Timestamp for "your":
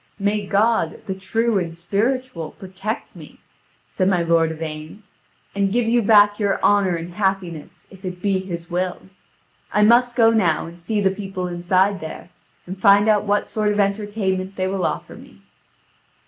6.39-6.59